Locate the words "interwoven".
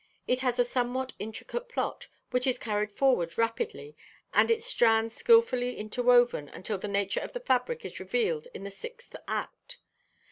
5.77-6.49